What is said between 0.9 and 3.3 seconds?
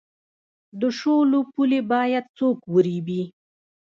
شولو پولې باید څوک وریبي؟